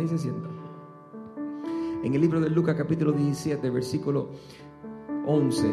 [0.00, 0.48] Ahí se sienta.
[2.02, 4.30] En el libro de Lucas capítulo 17, versículo
[5.26, 5.68] 11,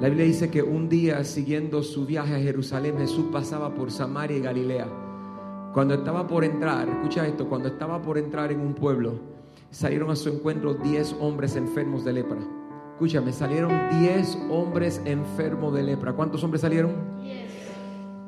[0.00, 4.36] la Biblia dice que un día siguiendo su viaje a Jerusalén, Jesús pasaba por Samaria
[4.36, 4.86] y Galilea.
[5.74, 9.14] Cuando estaba por entrar, escucha esto, cuando estaba por entrar en un pueblo,
[9.70, 12.38] salieron a su encuentro 10 hombres enfermos de lepra.
[12.92, 16.12] Escúchame, salieron 10 hombres enfermos de lepra.
[16.12, 16.92] ¿Cuántos hombres salieron?
[17.20, 17.50] 10.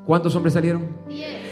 [0.05, 0.89] ¿Cuántos hombres salieron?
[1.07, 1.44] 10.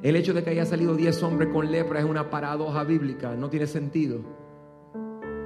[0.00, 3.50] El hecho de que haya salido 10 hombres con lepra es una paradoja bíblica, no
[3.50, 4.20] tiene sentido.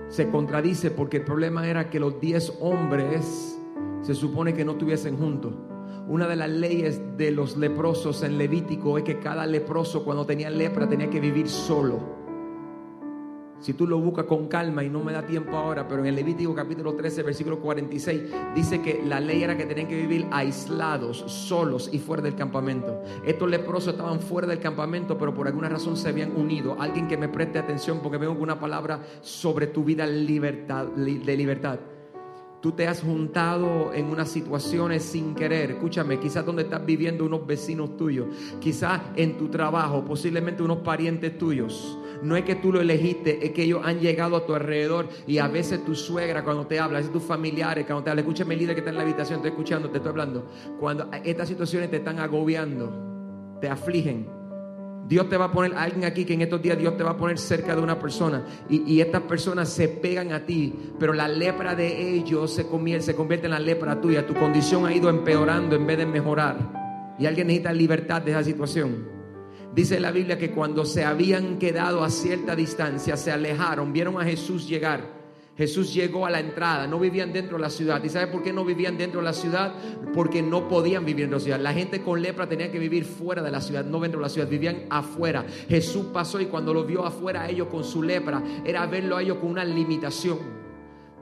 [0.08, 3.58] Se contradice porque el problema era que los 10 hombres
[4.02, 5.54] se supone que no estuviesen juntos.
[6.06, 10.50] Una de las leyes de los leprosos en Levítico es que cada leproso cuando tenía
[10.50, 12.21] lepra tenía que vivir solo.
[13.62, 16.16] Si tú lo buscas con calma y no me da tiempo ahora, pero en el
[16.16, 18.22] Levítico capítulo 13, versículo 46,
[18.56, 23.04] dice que la ley era que tenían que vivir aislados, solos y fuera del campamento.
[23.24, 26.76] Estos leprosos estaban fuera del campamento, pero por alguna razón se habían unido.
[26.80, 31.36] Alguien que me preste atención porque vengo con una palabra sobre tu vida libertad, de
[31.36, 31.78] libertad.
[32.60, 35.72] Tú te has juntado en unas situaciones sin querer.
[35.72, 38.26] Escúchame, quizás donde estás viviendo unos vecinos tuyos,
[38.60, 43.52] quizás en tu trabajo, posiblemente unos parientes tuyos no es que tú lo elegiste, es
[43.52, 46.98] que ellos han llegado a tu alrededor y a veces tu suegra cuando te habla,
[46.98, 49.38] a veces tus familiares cuando te habla, escúchame el líder que está en la habitación,
[49.38, 50.48] estoy escuchando, te estoy hablando.
[50.78, 54.28] Cuando estas situaciones te están agobiando, te afligen,
[55.08, 57.16] Dios te va a poner alguien aquí que en estos días Dios te va a
[57.16, 61.26] poner cerca de una persona y, y estas personas se pegan a ti, pero la
[61.26, 64.24] lepra de ellos se convierte, se convierte en la lepra tuya.
[64.24, 68.44] Tu condición ha ido empeorando en vez de mejorar y alguien necesita libertad de esa
[68.44, 69.21] situación.
[69.74, 74.24] Dice la Biblia que cuando se habían quedado a cierta distancia, se alejaron, vieron a
[74.24, 75.22] Jesús llegar.
[75.56, 78.02] Jesús llegó a la entrada, no vivían dentro de la ciudad.
[78.04, 79.72] ¿Y sabe por qué no vivían dentro de la ciudad?
[80.14, 81.60] Porque no podían vivir en la ciudad.
[81.60, 84.28] La gente con lepra tenía que vivir fuera de la ciudad, no dentro de la
[84.28, 85.44] ciudad, vivían afuera.
[85.68, 89.22] Jesús pasó y cuando lo vio afuera a ellos con su lepra, era verlo a
[89.22, 90.38] ellos con una limitación.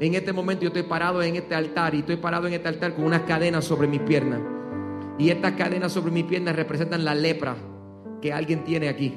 [0.00, 2.94] En este momento yo estoy parado en este altar y estoy parado en este altar
[2.94, 4.40] con unas cadenas sobre mi pierna.
[5.18, 7.56] Y estas cadenas sobre mi pierna representan la lepra
[8.20, 9.14] que alguien tiene aquí.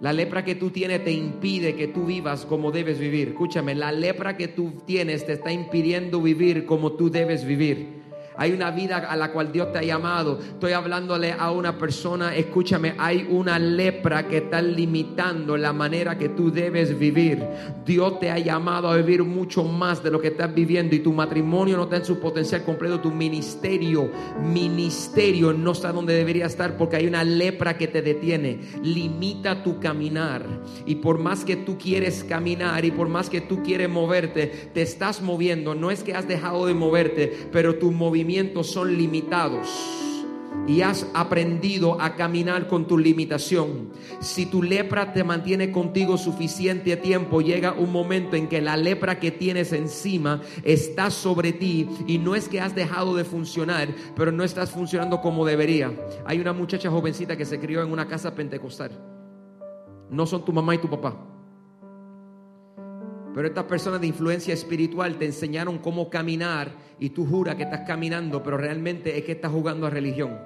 [0.00, 3.28] La lepra que tú tienes te impide que tú vivas como debes vivir.
[3.28, 8.02] Escúchame, la lepra que tú tienes te está impidiendo vivir como tú debes vivir.
[8.38, 10.38] Hay una vida a la cual Dios te ha llamado.
[10.38, 16.28] Estoy hablándole a una persona, escúchame, hay una lepra que está limitando la manera que
[16.28, 17.42] tú debes vivir.
[17.86, 21.12] Dios te ha llamado a vivir mucho más de lo que estás viviendo y tu
[21.12, 24.10] matrimonio no está en su potencial completo, tu ministerio,
[24.42, 29.80] ministerio no está donde debería estar porque hay una lepra que te detiene, limita tu
[29.80, 30.44] caminar.
[30.84, 34.82] Y por más que tú quieres caminar y por más que tú quieres moverte, te
[34.82, 35.74] estás moviendo.
[35.74, 38.25] No es que has dejado de moverte, pero tu movimiento
[38.62, 39.68] son limitados
[40.66, 43.90] y has aprendido a caminar con tu limitación.
[44.20, 49.20] Si tu lepra te mantiene contigo suficiente tiempo, llega un momento en que la lepra
[49.20, 54.32] que tienes encima está sobre ti y no es que has dejado de funcionar, pero
[54.32, 55.92] no estás funcionando como debería.
[56.24, 58.90] Hay una muchacha jovencita que se crió en una casa pentecostal.
[60.10, 61.35] No son tu mamá y tu papá.
[63.36, 67.82] Pero estas personas de influencia espiritual te enseñaron cómo caminar y tú juras que estás
[67.86, 70.38] caminando, pero realmente es que estás jugando a religión.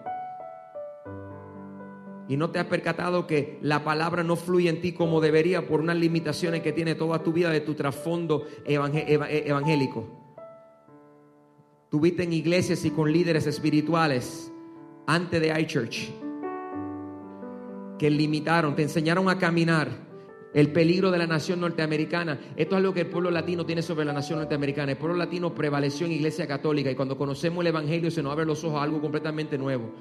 [2.26, 5.78] Y no te has percatado que la palabra no fluye en ti como debería por
[5.78, 10.08] unas limitaciones que tiene toda tu vida de tu trasfondo evangélico.
[11.90, 14.50] Tuviste en iglesias y con líderes espirituales
[15.06, 16.10] antes de iChurch
[18.00, 20.09] que limitaron, te enseñaron a caminar
[20.52, 22.38] el peligro de la nación norteamericana.
[22.56, 24.92] Esto es lo que el pueblo latino tiene sobre la nación norteamericana.
[24.92, 28.44] El pueblo latino prevaleció en iglesia católica y cuando conocemos el Evangelio se nos abre
[28.44, 29.92] los ojos a algo completamente nuevo.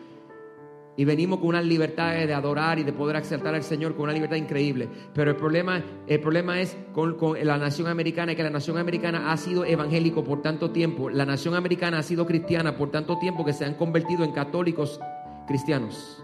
[0.98, 4.12] Y venimos con una libertad de adorar y de poder exaltar al Señor con una
[4.12, 4.90] libertad increíble.
[5.14, 9.32] Pero el problema, el problema es con, con la nación americana, que la nación americana
[9.32, 11.10] ha sido evangélico por tanto tiempo.
[11.10, 15.00] La nación americana ha sido cristiana por tanto tiempo que se han convertido en católicos
[15.48, 16.22] cristianos.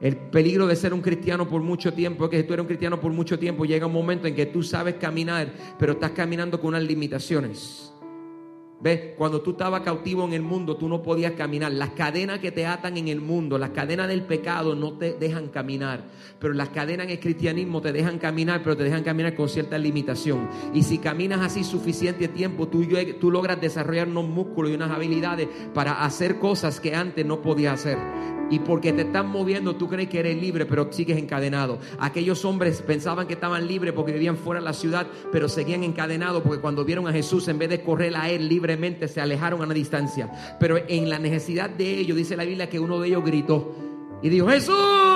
[0.00, 2.66] El peligro de ser un cristiano por mucho tiempo es que si tú eres un
[2.66, 6.60] cristiano por mucho tiempo, llega un momento en que tú sabes caminar, pero estás caminando
[6.60, 7.92] con unas limitaciones.
[8.78, 9.14] ¿Ves?
[9.16, 11.72] Cuando tú estabas cautivo en el mundo, tú no podías caminar.
[11.72, 15.48] Las cadenas que te atan en el mundo, las cadenas del pecado no te dejan
[15.48, 16.04] caminar.
[16.38, 19.78] Pero las cadenas en el cristianismo te dejan caminar, pero te dejan caminar con cierta
[19.78, 20.46] limitación.
[20.74, 22.86] Y si caminas así suficiente tiempo, tú,
[23.18, 27.80] tú logras desarrollar unos músculos y unas habilidades para hacer cosas que antes no podías
[27.80, 27.96] hacer.
[28.50, 31.78] Y porque te están moviendo, tú crees que eres libre, pero sigues encadenado.
[31.98, 36.42] Aquellos hombres pensaban que estaban libres porque vivían fuera de la ciudad, pero seguían encadenados
[36.42, 39.64] porque cuando vieron a Jesús, en vez de correr a él libremente, se alejaron a
[39.64, 40.30] una distancia.
[40.60, 43.74] Pero en la necesidad de ellos, dice la Biblia que uno de ellos gritó
[44.22, 45.15] y dijo, Jesús,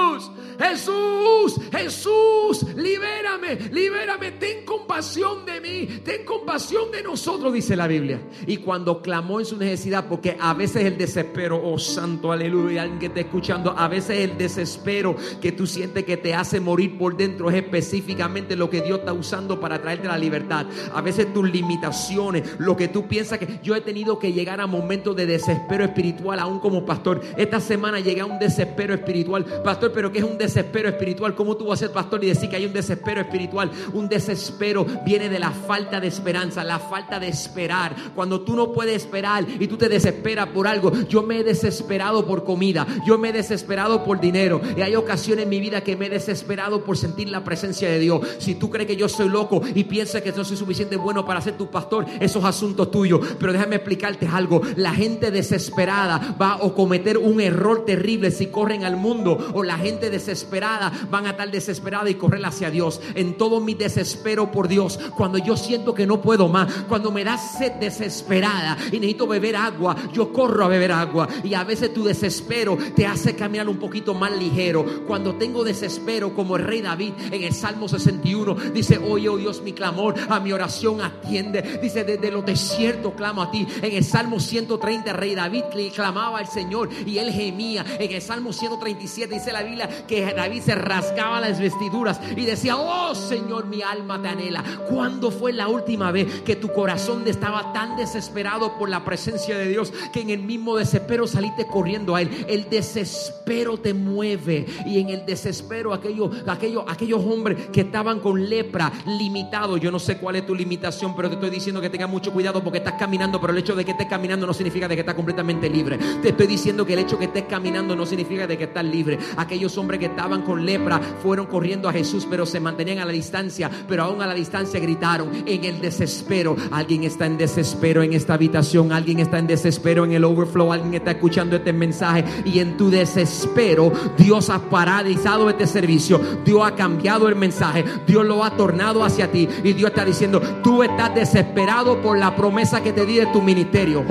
[0.58, 8.20] Jesús, Jesús, libérame, libérame, ten compasión de mí, ten compasión de nosotros, dice la Biblia.
[8.46, 12.99] Y cuando clamó en su necesidad, porque a veces el desespero, oh santo, aleluya, alguien
[12.99, 17.17] que está escuchando, a veces el desespero que tú sientes que te hace morir por
[17.17, 20.67] dentro es específicamente lo que Dios está usando para traerte la libertad.
[20.94, 24.67] A veces tus limitaciones, lo que tú piensas que yo he tenido que llegar a
[24.67, 27.20] momentos de desespero espiritual, aún como pastor.
[27.37, 29.44] Esta semana llegué a un desespero espiritual.
[29.64, 31.34] Pastor, pero ¿qué es un desespero espiritual?
[31.34, 33.70] ¿Cómo tú vas a ser pastor y decir que hay un desespero espiritual?
[33.92, 37.94] Un desespero viene de la falta de esperanza, la falta de esperar.
[38.14, 42.26] Cuando tú no puedes esperar y tú te desesperas por algo, yo me he desesperado
[42.26, 44.60] por comida, yo me he desesperado por dinero.
[44.76, 47.98] Y hay ocasiones en mi vida que me he desesperado por sentir la presencia de
[47.98, 48.26] Dios.
[48.38, 51.40] Si tú crees que yo soy loco y piensas que no soy suficiente bueno para
[51.40, 53.20] ser tu pastor, esos asuntos tuyos.
[53.38, 54.62] Pero déjame explicarte algo.
[54.76, 59.50] La gente desesperada va a cometer un error terrible si corren al mundo.
[59.54, 63.00] O la gente desesperada van a estar desesperada y correr hacia Dios.
[63.14, 67.25] En todo mi desespero por Dios, cuando yo siento que no puedo más, cuando me
[67.25, 71.29] da sed desesperada y necesito beber agua, yo corro a beber agua.
[71.44, 75.05] Y a veces tu desespero te hace caminar un poquito más ligero.
[75.06, 79.62] Cuando tengo desespero, como el rey David en el Salmo 61, dice, oye, oh Dios,
[79.62, 81.81] mi clamor, a mi oración atiende.
[81.82, 83.67] Dice, desde los desiertos clamo a ti.
[83.82, 85.64] En el Salmo 130, rey David
[85.94, 87.85] clamaba al Señor y él gemía.
[87.99, 92.77] En el Salmo 137 dice la Biblia que David se rasgaba las vestiduras y decía,
[92.77, 94.65] oh Señor, mi alma te anhela.
[94.88, 99.69] ¿Cuándo fue la última vez que tu corazón estaba tan desesperado por la presencia de
[99.69, 102.47] Dios que en el mismo desespero saliste corriendo a Él?
[102.49, 108.49] El desespero te mueve y en el desespero aquellos, aquellos, aquellos hombres que estaban con
[108.49, 112.09] lepra limitados, yo no sé cuál es tu limitación, pero te estoy diciendo que tengas
[112.09, 114.94] mucho cuidado porque estás caminando, pero el hecho de que estés caminando no significa de
[114.94, 115.99] que estás completamente libre.
[116.23, 118.85] Te estoy diciendo que el hecho de que estés caminando no significa de que estás
[118.85, 119.19] libre.
[119.37, 123.12] Aquellos hombres que estaban con lepra fueron corriendo a Jesús, pero se mantenían a la
[123.12, 126.56] distancia, pero aún a la distancia gritaron en el desespero.
[126.70, 130.94] Alguien está en desespero en esta habitación, alguien está en desespero en el overflow, alguien
[130.94, 136.75] está escuchando este mensaje y en tu desespero Dios ha paralizado este servicio, Dios ha
[136.75, 141.14] cambiado el mensaje, Dios lo ha tornado hacia ti y Dios está diciendo, tú estás
[141.14, 144.05] desesperado por la promesa que te di de tu ministerio.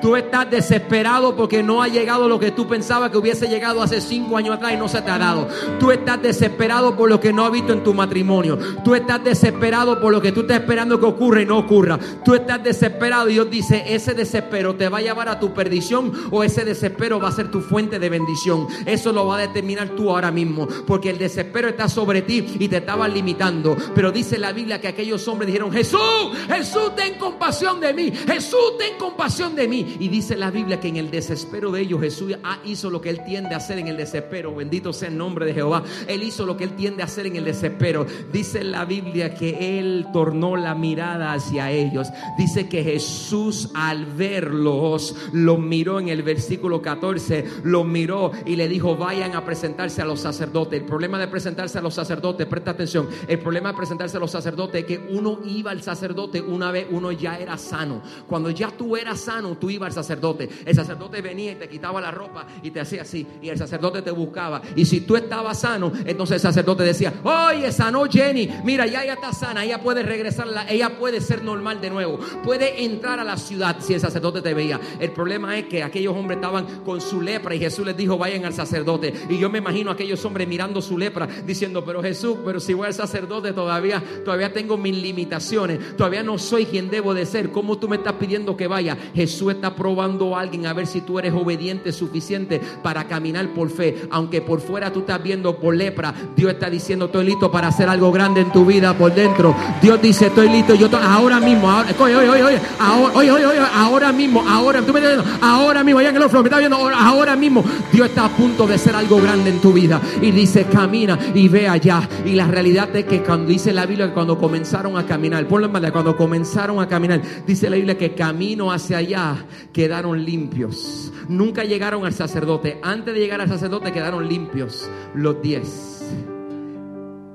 [0.00, 4.00] Tú estás desesperado porque no ha llegado lo que tú pensabas que hubiese llegado hace
[4.00, 5.48] cinco años atrás y no se te ha dado.
[5.78, 8.58] Tú estás desesperado por lo que no has visto en tu matrimonio.
[8.84, 11.98] Tú estás desesperado por lo que tú estás esperando que ocurra y no ocurra.
[12.24, 16.12] Tú estás desesperado y Dios dice, ese desespero te va a llevar a tu perdición
[16.30, 18.66] o ese desespero va a ser tu fuente de bendición.
[18.86, 20.66] Eso lo va a determinar tú ahora mismo.
[20.86, 23.76] Porque el desespero está sobre ti y te estaba limitando.
[23.94, 26.00] Pero dice la Biblia que aquellos hombres dijeron, Jesús,
[26.48, 28.12] Jesús, ten compasión de mí.
[28.26, 29.69] Jesús, ten compasión de mí.
[29.72, 32.34] Y dice la Biblia que en el desespero de ellos Jesús
[32.64, 34.54] hizo lo que él tiende a hacer en el desespero.
[34.54, 35.82] Bendito sea el nombre de Jehová.
[36.06, 38.06] Él hizo lo que él tiende a hacer en el desespero.
[38.32, 42.08] Dice la Biblia que él tornó la mirada hacia ellos.
[42.38, 48.68] Dice que Jesús al verlos lo miró en el versículo 14, lo miró y le
[48.68, 50.80] dijo, vayan a presentarse a los sacerdotes.
[50.80, 54.30] El problema de presentarse a los sacerdotes, presta atención, el problema de presentarse a los
[54.30, 58.02] sacerdotes es que uno iba al sacerdote una vez uno ya era sano.
[58.26, 60.48] Cuando ya tú eras sano, tú ibas al sacerdote.
[60.64, 63.26] El sacerdote venía y te quitaba la ropa y te hacía así.
[63.42, 64.62] Y el sacerdote te buscaba.
[64.74, 68.48] Y si tú estabas sano, entonces el sacerdote decía, oye, sanó Jenny.
[68.64, 69.64] Mira, ya ella está sana.
[69.64, 72.18] Ella puede regresar, ella puede ser normal de nuevo.
[72.42, 74.80] Puede entrar a la ciudad si el sacerdote te veía.
[74.98, 78.44] El problema es que aquellos hombres estaban con su lepra y Jesús les dijo, vayan
[78.44, 79.12] al sacerdote.
[79.28, 82.74] Y yo me imagino a aquellos hombres mirando su lepra diciendo, pero Jesús, pero si
[82.74, 85.96] voy al sacerdote todavía, todavía tengo mis limitaciones.
[85.96, 87.50] Todavía no soy quien debo de ser.
[87.50, 88.96] ¿Cómo tú me estás pidiendo que vaya?
[89.14, 93.70] Jesús está probando a alguien a ver si tú eres obediente suficiente para caminar por
[93.70, 94.02] fe.
[94.10, 97.88] Aunque por fuera tú estás viendo por lepra, Dios está diciendo, estoy listo para hacer
[97.88, 99.54] algo grande en tu vida por dentro.
[99.82, 104.12] Dios dice, estoy listo, yo ahora mismo, ahora, oye, oye, oye, oye, ahora, oye, ahora
[104.12, 107.36] mismo, ahora, tú me estás viendo, ahora mismo, en el otro, me estás viendo, ahora
[107.36, 110.00] mismo, Dios está a punto de hacer algo grande en tu vida.
[110.20, 112.08] Y dice, camina y ve allá.
[112.24, 115.90] Y la realidad es que cuando dice la Biblia, cuando comenzaron a caminar, ponlo en
[115.90, 119.29] cuando comenzaron a caminar, dice la Biblia que camino hacia allá
[119.72, 121.12] quedaron limpios.
[121.28, 122.78] Nunca llegaron al sacerdote.
[122.82, 126.02] Antes de llegar al sacerdote quedaron limpios los diez.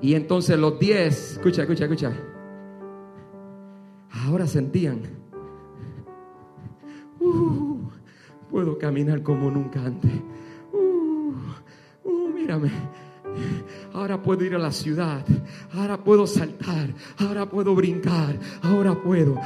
[0.01, 2.13] Y entonces los diez, escucha, escucha, escucha.
[4.11, 5.01] Ahora sentían,
[7.19, 7.89] uh,
[8.49, 10.11] puedo caminar como nunca antes.
[10.71, 11.33] Uh,
[12.03, 12.71] uh, mírame.
[13.93, 15.25] Ahora puedo ir a la ciudad.
[15.73, 16.93] Ahora puedo saltar.
[17.17, 18.37] Ahora puedo brincar.
[18.61, 19.39] Ahora puedo.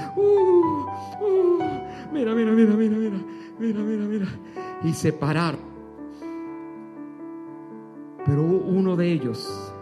[2.11, 3.19] Mira, mira, mira, mira, mira,
[3.59, 4.27] mira, mira, mira.
[4.83, 5.57] Y separar.
[8.25, 9.73] Pero hubo uno de ellos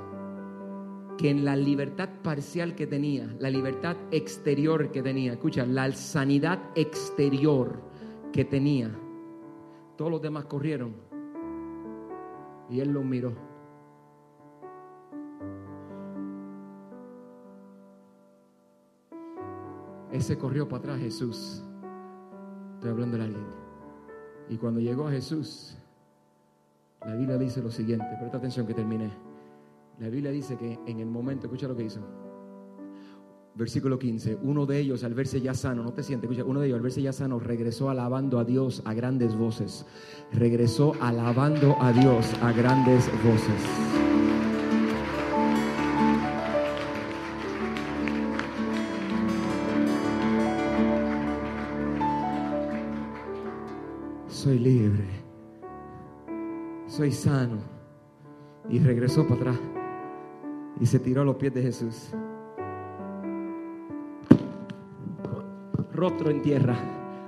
[1.18, 6.60] que en la libertad parcial que tenía, la libertad exterior que tenía, escucha, la sanidad
[6.76, 7.82] exterior
[8.32, 8.92] que tenía,
[9.96, 10.94] todos los demás corrieron
[12.70, 13.34] y él los miró.
[20.12, 21.64] Ese corrió para atrás Jesús.
[22.78, 23.46] Estoy hablando de alguien.
[24.50, 25.76] Y cuando llegó a Jesús,
[27.04, 29.10] la Biblia dice lo siguiente, presta atención que terminé.
[30.00, 32.02] La Biblia dice que en el momento, escucha lo que hizo.
[33.56, 36.68] Versículo 15, uno de ellos al verse ya sano, no te sientes, escucha, uno de
[36.68, 39.84] ellos al verse ya sano regresó alabando a Dios a grandes voces.
[40.32, 44.07] Regresó alabando a Dios a grandes voces.
[56.98, 57.58] Soy sano.
[58.70, 59.60] Y regresó para atrás
[60.80, 62.10] y se tiró a los pies de Jesús.
[65.94, 66.76] Rostro en tierra,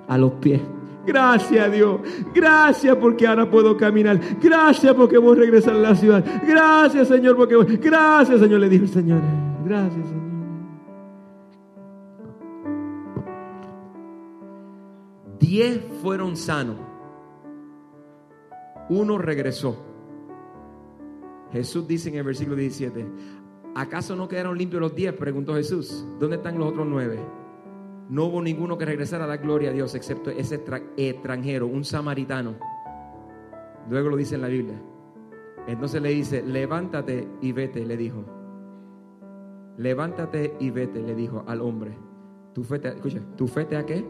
[0.07, 0.61] a los pies.
[1.05, 2.01] Gracias Dios,
[2.35, 7.35] gracias porque ahora puedo caminar, gracias porque voy a regresar a la ciudad, gracias Señor
[7.35, 9.21] porque gracias Señor, le dijo el Señor,
[9.65, 10.29] gracias Señor.
[15.39, 16.75] Diez fueron sanos,
[18.89, 19.77] uno regresó.
[21.51, 23.05] Jesús dice en el versículo 17,
[23.75, 25.13] ¿acaso no quedaron limpios los diez?
[25.13, 26.05] Preguntó Jesús.
[26.19, 27.19] ¿Dónde están los otros nueve?
[28.10, 30.63] No hubo ninguno que regresara a dar gloria a Dios excepto ese
[30.98, 32.55] extranjero, un samaritano.
[33.89, 34.81] Luego lo dice en la Biblia.
[35.67, 38.25] Entonces le dice, levántate y vete, le dijo.
[39.77, 41.96] Levántate y vete, le dijo al hombre.
[42.53, 44.03] ¿Tu fe te, escucha, ¿tu fe te a qué?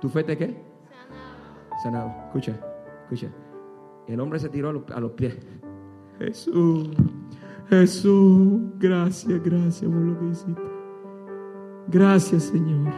[0.00, 0.62] ¿Tu fe te qué?
[1.82, 1.82] Sanado.
[1.82, 2.26] Sanado.
[2.26, 2.60] Escucha,
[3.04, 3.45] escucha.
[4.08, 5.36] El hombre se tiró a los, a los pies.
[6.18, 6.90] Jesús,
[7.68, 10.62] Jesús, gracias, gracias por lo que hiciste.
[11.88, 12.92] Gracias, Señor.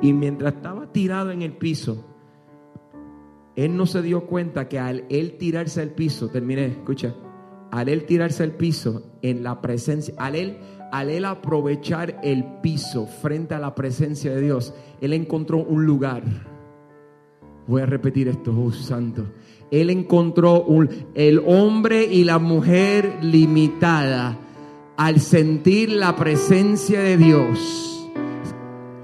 [0.00, 2.04] Y mientras estaba tirado en el piso,
[3.56, 7.14] él no se dio cuenta que al él tirarse al piso, terminé, escucha,
[7.70, 10.58] al él tirarse al piso en la presencia, al él,
[10.92, 16.22] al él aprovechar el piso frente a la presencia de Dios, él encontró un lugar.
[17.66, 19.24] Voy a repetir esto, oh santo.
[19.70, 24.38] Él encontró un, el hombre y la mujer limitada
[24.96, 27.93] al sentir la presencia de Dios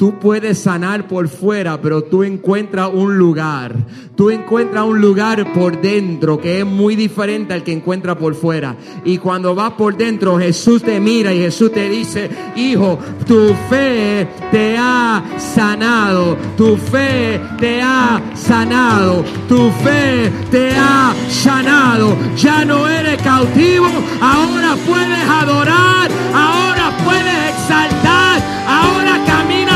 [0.01, 3.77] Tú puedes sanar por fuera, pero tú encuentras un lugar.
[4.17, 8.77] Tú encuentras un lugar por dentro que es muy diferente al que encuentras por fuera.
[9.05, 14.27] Y cuando vas por dentro, Jesús te mira y Jesús te dice, hijo, tu fe
[14.51, 16.35] te ha sanado.
[16.57, 19.23] Tu fe te ha sanado.
[19.51, 22.17] Tu fe te ha sanado.
[22.39, 23.89] Ya no eres cautivo.
[24.23, 26.11] Ahora puedes adorar.
[26.33, 28.00] Ahora puedes exaltar.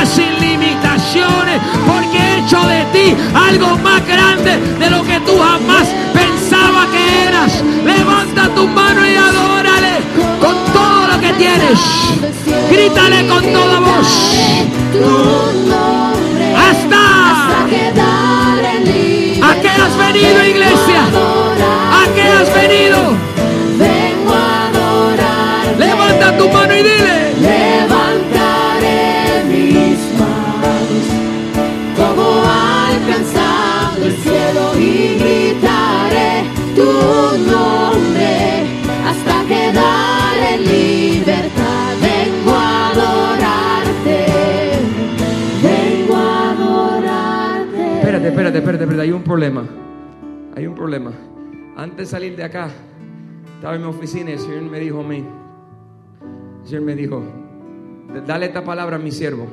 [0.04, 5.88] Sin limitaciones, porque he hecho de ti algo más grande de lo que tú jamás
[6.12, 7.64] pensabas que eras.
[7.82, 9.94] Levanta tu mano y adórale
[10.40, 11.80] con todo lo que tienes.
[12.70, 14.34] Grítale con toda voz.
[16.68, 17.04] Hasta.
[19.42, 21.00] ¿A qué has venido, iglesia?
[21.92, 22.98] ¿A qué has venido?
[25.78, 27.53] Levanta tu mano y dile.
[49.14, 49.64] Un problema.
[50.56, 51.12] Hay un problema.
[51.76, 52.70] Antes de salir de acá,
[53.56, 55.24] estaba en mi oficina y el Señor me dijo a mí,
[56.62, 57.22] el Señor me dijo,
[58.26, 59.46] dale esta palabra a mi siervo.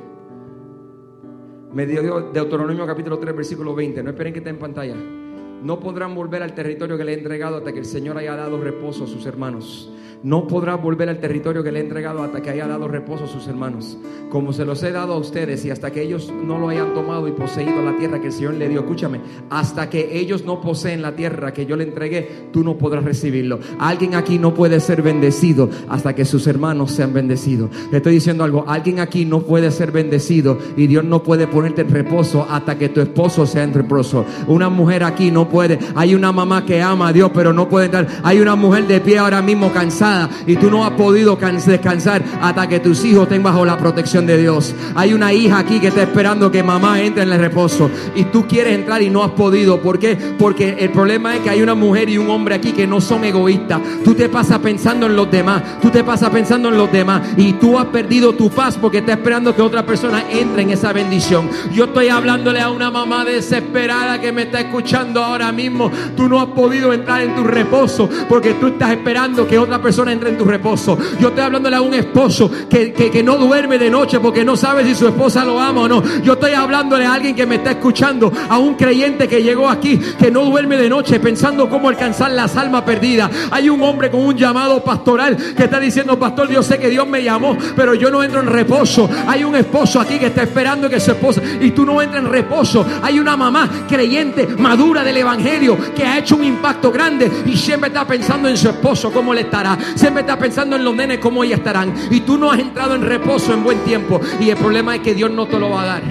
[1.74, 4.03] Me dio Deuteronomio capítulo 3, versículo 20.
[4.03, 4.96] No esperen que esté en pantalla.
[4.96, 8.60] No podrán volver al territorio que le he entregado hasta que el Señor haya dado
[8.60, 9.91] reposo a sus hermanos
[10.24, 13.28] no podrá volver al territorio que le he entregado hasta que haya dado reposo a
[13.28, 13.98] sus hermanos,
[14.30, 17.28] como se los he dado a ustedes y hasta que ellos no lo hayan tomado
[17.28, 18.82] y poseído la tierra que el Señor le dio.
[18.82, 23.04] Escúchame, hasta que ellos no poseen la tierra que yo le entregué, tú no podrás
[23.04, 23.60] recibirlo.
[23.80, 27.72] Alguien aquí no puede ser bendecido hasta que sus hermanos sean bendecidos.
[27.92, 31.82] Le estoy diciendo algo, alguien aquí no puede ser bendecido y Dios no puede ponerte
[31.82, 34.25] en reposo hasta que tu esposo sea en reposo.
[34.48, 35.80] Una mujer aquí no puede.
[35.96, 38.08] Hay una mamá que ama a Dios, pero no puede entrar.
[38.24, 40.11] Hay una mujer de pie ahora mismo cansada
[40.46, 44.38] y tú no has podido descansar hasta que tus hijos estén bajo la protección de
[44.38, 44.74] Dios.
[44.96, 48.48] Hay una hija aquí que está esperando que mamá entre en el reposo y tú
[48.48, 49.82] quieres entrar y no has podido.
[49.82, 50.15] ¿Por qué?
[50.38, 53.24] Porque el problema es que hay una mujer y un hombre aquí que no son
[53.24, 53.82] egoístas.
[54.03, 57.53] Tú te pasas pensando en los demás, tú te pasas pensando en los demás y
[57.53, 61.50] tú has perdido tu paz porque estás esperando que otra persona entre en esa bendición.
[61.74, 65.91] Yo estoy hablándole a una mamá desesperada que me está escuchando ahora mismo.
[66.15, 70.00] Tú no has podido entrar en tu reposo porque tú estás esperando que otra persona
[70.10, 70.98] entre en tu reposo.
[71.20, 74.84] Yo estoy hablándole a un esposo que, que, no duerme de noche porque no sabe
[74.84, 76.03] si su esposa lo ama o no.
[76.24, 79.98] Yo estoy hablándole a alguien que me está escuchando, a un creyente que llegó aquí,
[79.98, 83.29] que no duerme de noche pensando cómo alcanzar las almas perdidas.
[83.51, 87.08] Hay un hombre con un llamado pastoral que está diciendo, pastor, yo sé que Dios
[87.08, 89.10] me llamó, pero yo no entro en reposo.
[89.27, 92.31] Hay un esposo aquí que está esperando que su esposa, y tú no entras en
[92.31, 92.86] reposo.
[93.01, 97.89] Hay una mamá creyente, madura del Evangelio, que ha hecho un impacto grande y siempre
[97.89, 99.77] está pensando en su esposo, cómo le estará.
[99.96, 101.94] Siempre está pensando en los nenes, cómo ellas estarán.
[102.10, 104.20] Y tú no has entrado en reposo en buen tiempo.
[104.40, 106.04] Y el problema es que Dios no te lo va a dar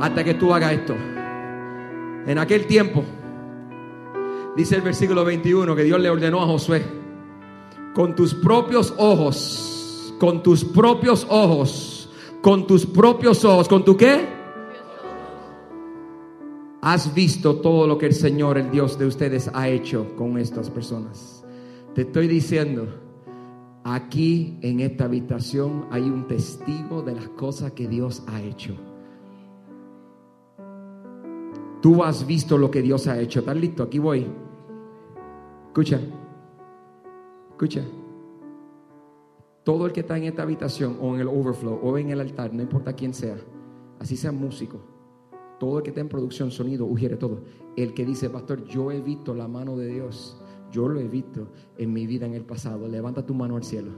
[0.00, 0.94] hasta que tú hagas esto.
[2.26, 3.04] En aquel tiempo,
[4.56, 6.82] dice el versículo 21, que Dios le ordenó a Josué,
[7.94, 12.10] con tus propios ojos, con tus propios ojos,
[12.42, 14.36] con tus propios ojos, ¿con tu qué?
[16.80, 20.70] Has visto todo lo que el Señor, el Dios de ustedes, ha hecho con estas
[20.70, 21.44] personas.
[21.98, 22.86] Te estoy diciendo,
[23.82, 28.76] aquí en esta habitación hay un testigo de las cosas que Dios ha hecho.
[31.82, 33.40] Tú has visto lo que Dios ha hecho.
[33.40, 33.82] ¿Estás listo?
[33.82, 34.28] Aquí voy.
[35.66, 36.00] Escucha.
[37.50, 37.82] Escucha.
[39.64, 42.54] Todo el que está en esta habitación o en el overflow o en el altar,
[42.54, 43.38] no importa quién sea,
[43.98, 44.78] así sea músico,
[45.58, 47.40] todo el que está en producción, sonido, ujiere todo.
[47.76, 50.40] El que dice, pastor, yo he visto la mano de Dios.
[50.70, 52.88] Yo lo he visto en mi vida en el pasado.
[52.88, 53.90] Levanta tu mano al cielo.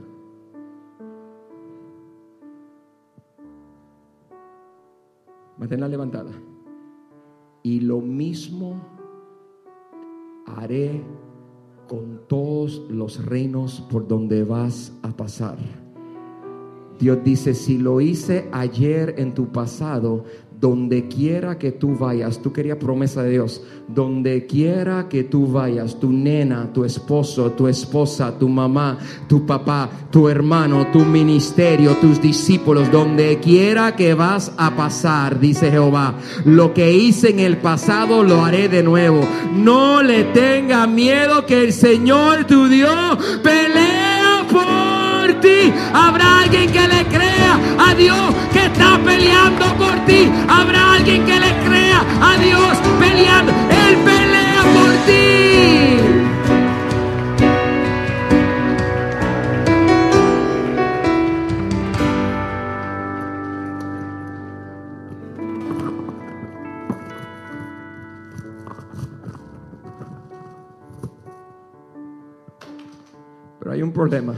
[5.57, 6.31] Manténla levantada.
[7.63, 8.81] Y lo mismo
[10.45, 11.03] haré
[11.87, 15.57] con todos los reinos por donde vas a pasar.
[16.99, 20.23] Dios dice, si lo hice ayer en tu pasado,
[20.61, 25.99] donde quiera que tú vayas, tú querías promesa de Dios, donde quiera que tú vayas,
[25.99, 32.21] tu nena, tu esposo, tu esposa, tu mamá, tu papá, tu hermano, tu ministerio, tus
[32.21, 36.13] discípulos, donde quiera que vas a pasar, dice Jehová,
[36.45, 39.27] lo que hice en el pasado lo haré de nuevo.
[39.55, 45.73] No le tenga miedo que el Señor tu Dios pelea por ti.
[45.91, 47.30] Habrá alguien que le crea
[47.95, 50.29] Dios que está peleando por ti.
[50.47, 53.51] Habrá alguien que le crea a Dios peleando.
[53.51, 55.21] Él pelea por ti.
[73.59, 74.33] Pero hay un problema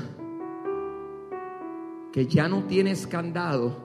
[2.13, 3.75] que ya no tienes candado,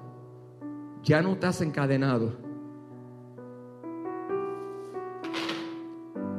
[1.03, 2.37] ya no estás encadenado,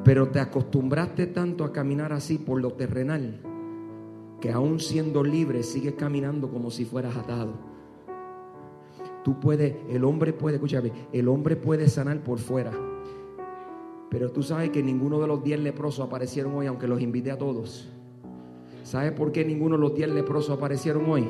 [0.04, 3.42] pero te acostumbraste tanto a caminar así por lo terrenal,
[4.40, 7.54] que aún siendo libre sigues caminando como si fueras atado.
[9.24, 12.72] Tú puedes, el hombre puede, escúchame, el hombre puede sanar por fuera.
[14.12, 17.38] Pero tú sabes que ninguno de los diez leprosos aparecieron hoy, aunque los invité a
[17.38, 17.92] todos.
[18.84, 21.28] ¿Sabe por qué ninguno de los diez leprosos aparecieron hoy?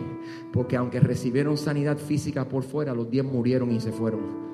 [0.54, 4.50] Porque aunque recibieron sanidad física por fuera, los diez murieron y se fueron.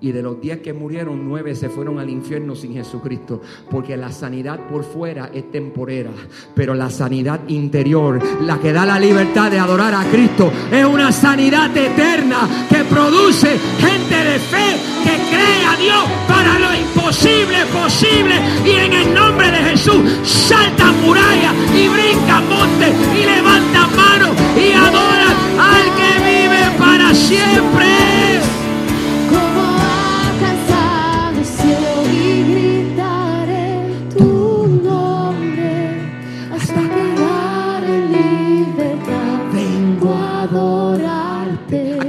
[0.00, 3.40] Y de los diez que murieron, nueve se fueron al infierno sin Jesucristo.
[3.68, 6.10] Porque la sanidad por fuera es temporera.
[6.54, 11.10] Pero la sanidad interior, la que da la libertad de adorar a Cristo, es una
[11.10, 18.40] sanidad eterna que produce gente de fe que cree a Dios para lo imposible posible.
[18.64, 24.72] Y en el nombre de Jesús salta muralla y brinca monte y levanta manos y
[24.72, 27.98] adora al que vive para siempre.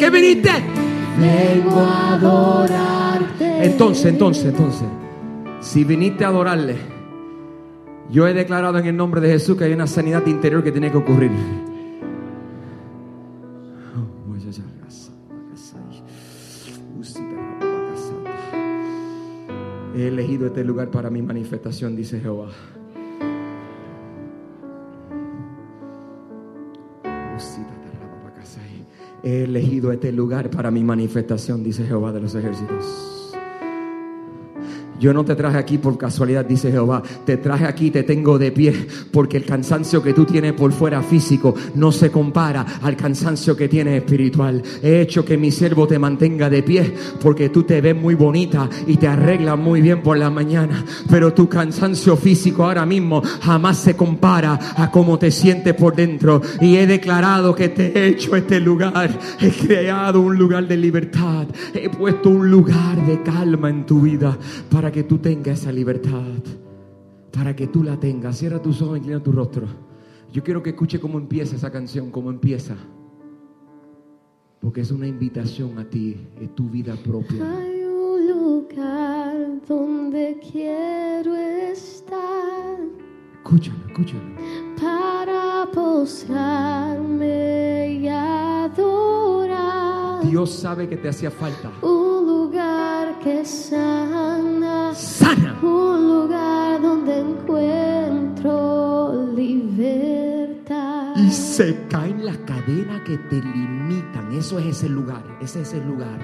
[0.09, 0.68] viniste?
[1.19, 3.65] Vengo a adorarte.
[3.65, 4.87] Entonces, entonces, entonces,
[5.59, 6.77] si viniste a adorarle,
[8.09, 10.91] yo he declarado en el nombre de Jesús que hay una sanidad interior que tiene
[10.91, 11.31] que ocurrir.
[19.95, 22.51] He elegido este lugar para mi manifestación, dice Jehová.
[29.23, 33.18] He elegido este lugar para mi manifestación, dice Jehová de los ejércitos.
[34.99, 37.01] Yo no te traje aquí por casualidad, dice Jehová.
[37.25, 41.01] Te traje aquí, te tengo de pie, porque el cansancio que tú tienes por fuera
[41.01, 44.61] físico no se compara al cansancio que tienes espiritual.
[44.83, 48.69] He hecho que mi siervo te mantenga de pie, porque tú te ves muy bonita
[48.87, 50.83] y te arreglas muy bien por la mañana.
[51.09, 56.41] Pero tu cansancio físico ahora mismo jamás se compara a cómo te sientes por dentro.
[56.59, 59.17] Y he declarado que te he hecho este lugar.
[59.39, 61.47] He creado un lugar de libertad.
[61.73, 64.37] He puesto un lugar de calma en tu vida
[64.69, 66.43] para que tú tengas esa libertad,
[67.31, 68.37] para que tú la tengas.
[68.37, 69.67] Cierra tus ojos, inclina tu rostro.
[70.31, 72.75] Yo quiero que escuche cómo empieza esa canción, cómo empieza.
[74.59, 77.43] Porque es una invitación a ti, en tu vida propia.
[77.57, 82.77] Hay un lugar donde quiero estar.
[83.35, 84.21] Escúchalo, escúchalo.
[84.79, 87.29] Para posarme
[88.01, 89.49] y adorar.
[90.27, 91.71] Dios sabe que te hacía falta.
[91.81, 94.28] Un lugar que sana.
[94.93, 95.57] Sana.
[95.61, 101.15] Un lugar donde encuentro libertad.
[101.15, 104.31] Y se caen las cadenas que te limitan.
[104.31, 105.23] Eso es ese lugar.
[105.41, 106.19] Ese es el lugar.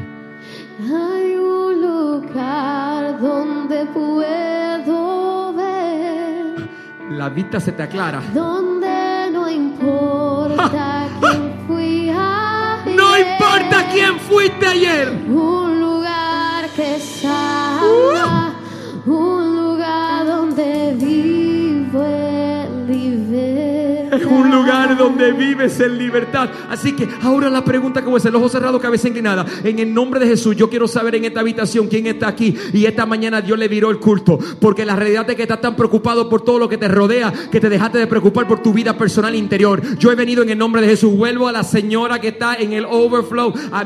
[0.81, 6.69] Hay un lugar donde puedo ver.
[7.11, 8.21] La vista se te aclara.
[8.33, 12.11] Donde no importa quién fui.
[12.95, 14.14] No importa quién
[24.25, 26.49] un lugar donde vives en libertad.
[26.69, 29.45] Así que ahora la pregunta a hacer, los ojos cerrados, cabeza inclinada.
[29.63, 32.55] En el nombre de Jesús, yo quiero saber en esta habitación quién está aquí.
[32.73, 34.37] Y esta mañana Dios le viró el culto.
[34.59, 37.59] Porque la realidad es que estás tan preocupado por todo lo que te rodea que
[37.59, 39.81] te dejaste de preocupar por tu vida personal interior.
[39.97, 41.15] Yo he venido en el nombre de Jesús.
[41.15, 43.53] Vuelvo a la señora que está en el overflow.
[43.71, 43.85] Ah,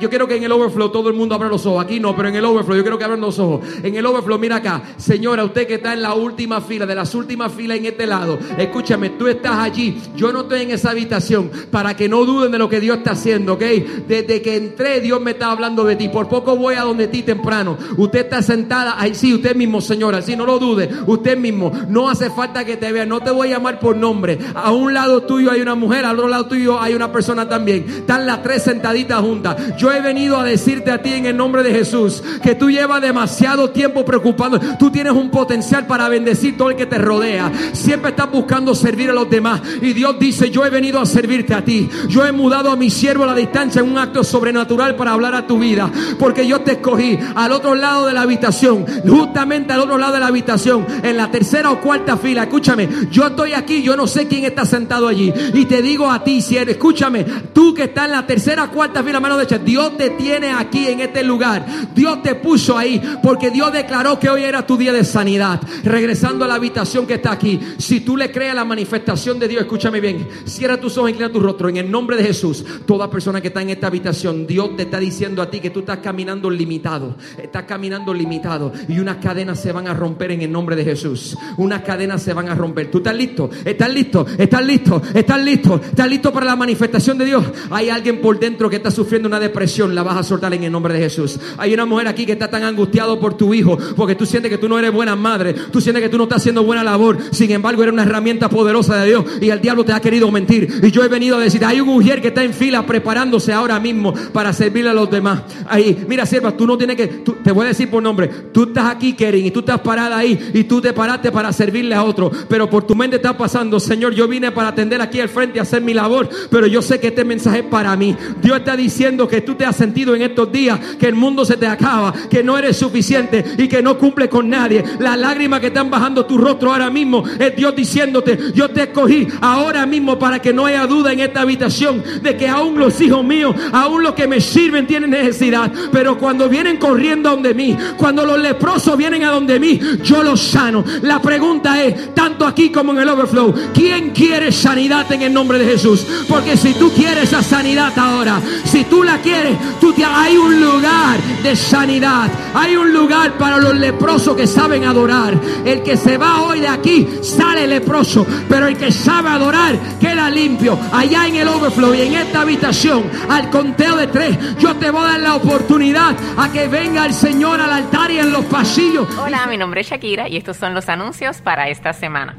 [0.00, 1.84] yo quiero que en el overflow todo el mundo abra los ojos.
[1.84, 3.66] Aquí no, pero en el overflow yo quiero que abran los ojos.
[3.82, 4.82] En el overflow, mira acá.
[4.96, 8.38] Señora, usted que está en la última fila, de las últimas filas en este lado.
[8.56, 9.71] Escúchame, tú estás allí.
[10.16, 13.12] Yo no estoy en esa habitación para que no duden de lo que Dios está
[13.12, 13.62] haciendo, ¿ok?
[14.06, 16.08] Desde que entré, Dios me está hablando de ti.
[16.08, 17.76] Por poco voy a donde ti temprano.
[17.96, 20.88] Usted está sentada ahí, sí, usted mismo, señora, sí, no lo dude.
[21.06, 23.06] Usted mismo, no hace falta que te vea.
[23.06, 24.38] No te voy a llamar por nombre.
[24.54, 27.84] A un lado tuyo hay una mujer, al otro lado tuyo hay una persona también.
[27.88, 29.76] Están las tres sentaditas juntas.
[29.76, 33.00] Yo he venido a decirte a ti en el nombre de Jesús que tú llevas
[33.00, 34.60] demasiado tiempo preocupando.
[34.78, 37.50] Tú tienes un potencial para bendecir todo el que te rodea.
[37.72, 39.61] Siempre estás buscando servir a los demás.
[39.80, 41.88] Y Dios dice, yo he venido a servirte a ti.
[42.08, 45.34] Yo he mudado a mi siervo a la distancia en un acto sobrenatural para hablar
[45.34, 45.90] a tu vida.
[46.18, 48.84] Porque yo te escogí al otro lado de la habitación.
[49.06, 50.86] Justamente al otro lado de la habitación.
[51.02, 52.44] En la tercera o cuarta fila.
[52.44, 53.82] Escúchame, yo estoy aquí.
[53.82, 55.32] Yo no sé quién está sentado allí.
[55.54, 58.70] Y te digo a ti, si eres, escúchame, tú que estás en la tercera o
[58.70, 59.58] cuarta fila, mano derecha.
[59.58, 61.64] Dios te tiene aquí en este lugar.
[61.94, 63.00] Dios te puso ahí.
[63.22, 65.60] Porque Dios declaró que hoy era tu día de sanidad.
[65.84, 67.60] Regresando a la habitación que está aquí.
[67.78, 70.28] Si tú le crees la manifestación de Dios, escúchame bien.
[70.44, 71.68] Cierra tus ojos, inclina tu rostro.
[71.68, 74.98] En el nombre de Jesús, toda persona que está en esta habitación, Dios te está
[74.98, 77.16] diciendo a ti que tú estás caminando limitado.
[77.40, 78.72] Estás caminando limitado.
[78.88, 81.36] Y unas cadenas se van a romper en el nombre de Jesús.
[81.56, 82.90] Unas cadenas se van a romper.
[82.90, 83.50] ¿Tú estás listo?
[83.64, 84.26] ¿Estás listo?
[84.38, 85.02] ¿Estás listo?
[85.14, 85.80] ¿Estás listo?
[85.82, 87.44] ¿Estás listo para la manifestación de Dios?
[87.70, 89.94] Hay alguien por dentro que está sufriendo una depresión.
[89.94, 91.38] La vas a soltar en el nombre de Jesús.
[91.58, 93.78] Hay una mujer aquí que está tan angustiado por tu hijo.
[93.96, 95.54] Porque tú sientes que tú no eres buena madre.
[95.54, 97.18] Tú sientes que tú no estás haciendo buena labor.
[97.30, 99.24] Sin embargo, eres una herramienta poderosa de Dios.
[99.42, 100.80] Y el diablo te ha querido mentir.
[100.82, 103.78] Y yo he venido a decir, hay un mujer que está en fila preparándose ahora
[103.80, 105.42] mismo para servirle a los demás.
[105.68, 108.86] Ahí, mira, sierva, tú no tienes que, te voy a decir por nombre, tú estás
[108.86, 112.30] aquí, Keren, y tú estás parada ahí, y tú te paraste para servirle a otro.
[112.48, 115.62] Pero por tu mente está pasando, Señor, yo vine para atender aquí al frente a
[115.62, 118.16] hacer mi labor, pero yo sé que este mensaje es para mí.
[118.40, 121.56] Dios está diciendo que tú te has sentido en estos días que el mundo se
[121.56, 124.84] te acaba, que no eres suficiente y que no cumple con nadie.
[124.98, 129.26] Las lágrimas que están bajando tu rostro ahora mismo es Dios diciéndote, yo te escogí
[129.40, 133.24] ahora mismo para que no haya duda en esta habitación de que aún los hijos
[133.24, 135.72] míos, aún los que me sirven tienen necesidad.
[135.90, 140.22] Pero cuando vienen corriendo a donde mí, cuando los leprosos vienen a donde mí, yo
[140.22, 140.84] los sano.
[141.02, 145.58] La pregunta es, tanto aquí como en el overflow, ¿quién quiere sanidad en el nombre
[145.58, 146.06] de Jesús?
[146.28, 150.60] Porque si tú quieres esa sanidad ahora, si tú la quieres, tú te, hay un
[150.60, 155.38] lugar de sanidad, hay un lugar para los leprosos que saben adorar.
[155.64, 160.30] El que se va hoy de aquí sale leproso, pero el que sabe adorar queda
[160.30, 160.78] limpio.
[160.92, 165.02] Allá en el overflow y en esta habitación, al conteo de tres, yo te voy
[165.04, 169.08] a dar la oportunidad a que venga el Señor al altar y en los pasillos.
[169.18, 172.36] Hola, mi nombre es Shakira y estos son los anuncios para esta semana.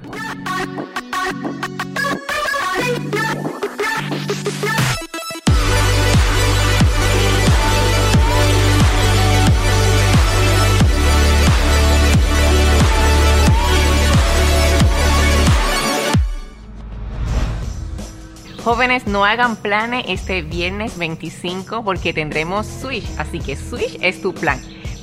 [18.74, 24.34] Jóvenes, no hagan planes este viernes 25 porque tendremos Switch, así que Switch es tu
[24.34, 24.60] plan.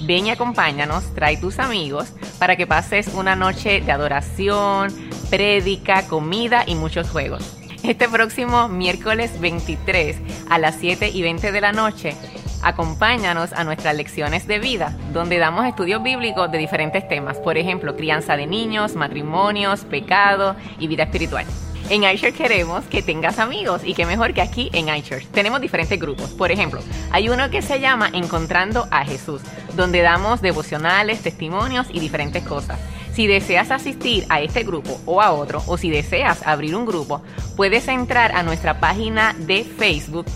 [0.09, 4.93] Ven y acompáñanos, trae tus amigos para que pases una noche de adoración,
[5.31, 7.45] prédica, comida y muchos juegos.
[7.85, 10.17] Este próximo miércoles 23
[10.51, 12.17] a las 7 y 20 de la noche,
[12.65, 17.95] acompáñanos a nuestras lecciones de vida, donde damos estudios bíblicos de diferentes temas, por ejemplo,
[17.95, 21.47] crianza de niños, matrimonios, pecado y vida espiritual.
[21.90, 25.26] En iChurch queremos que tengas amigos y que mejor que aquí en iChurch.
[25.33, 26.31] Tenemos diferentes grupos.
[26.31, 29.42] Por ejemplo, hay uno que se llama Encontrando a Jesús,
[29.74, 32.79] donde damos devocionales, testimonios y diferentes cosas.
[33.12, 37.22] Si deseas asistir a este grupo o a otro, o si deseas abrir un grupo,
[37.57, 40.26] puedes entrar a nuestra página de Facebook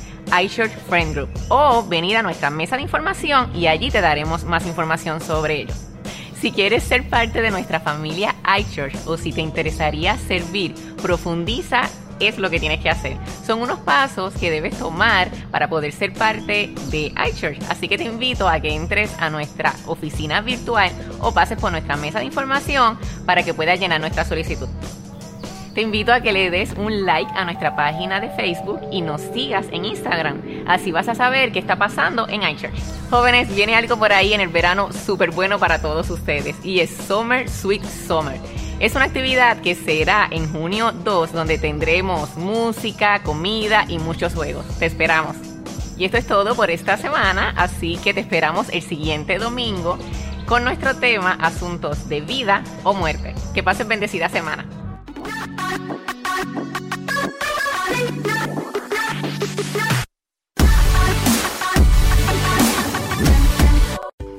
[0.43, 4.67] iChurch Friend Group o venir a nuestra mesa de información y allí te daremos más
[4.67, 5.94] información sobre ellos.
[6.45, 11.89] Si quieres ser parte de nuestra familia iChurch o si te interesaría servir, profundiza
[12.21, 13.17] es lo que tienes que hacer.
[13.47, 17.63] Son unos pasos que debes tomar para poder ser parte de iChurch.
[17.71, 21.97] Así que te invito a que entres a nuestra oficina virtual o pases por nuestra
[21.97, 24.69] mesa de información para que puedas llenar nuestra solicitud.
[25.75, 29.21] Te invito a que le des un like a nuestra página de Facebook y nos
[29.21, 30.41] sigas en Instagram.
[30.69, 32.79] Así vas a saber qué está pasando en iChurch.
[33.11, 36.97] Jóvenes, viene algo por ahí en el verano súper bueno para todos ustedes y es
[36.97, 38.39] Summer Sweet Summer.
[38.79, 44.65] Es una actividad que será en junio 2 donde tendremos música, comida y muchos juegos.
[44.79, 45.35] Te esperamos.
[45.99, 49.99] Y esto es todo por esta semana, así que te esperamos el siguiente domingo
[50.47, 53.35] con nuestro tema Asuntos de vida o muerte.
[53.55, 54.84] Que pases bendecida semana.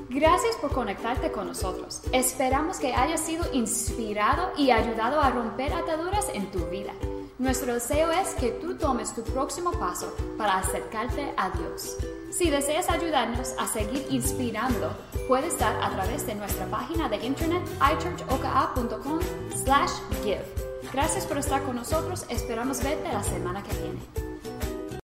[0.10, 2.02] Gracias por conectarte con nosotros.
[2.12, 6.94] Esperamos que hayas sido inspirado y ayudado a romper ataduras en tu vida.
[7.38, 11.98] Nuestro deseo es que tú tomes tu próximo paso para acercarte a Dios.
[12.32, 14.96] Si deseas ayudarnos a seguir inspirando,
[15.28, 17.62] puedes dar a través de nuestra página de internet
[17.94, 20.46] ichurchoka.com/give.
[20.94, 22.26] Gracias por estar con nosotros.
[22.30, 24.00] Esperamos verte la semana que viene.